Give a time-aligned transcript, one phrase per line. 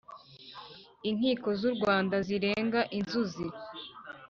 [1.09, 3.45] Inkiko z’u Rwanda zirenga inzuzi.